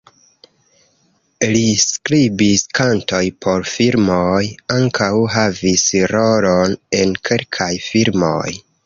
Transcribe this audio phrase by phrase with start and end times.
[1.49, 4.39] Li skribis kantojn por filmoj,
[4.77, 5.85] ankaŭ havis
[6.15, 8.47] rolon en kelkaj filmoj.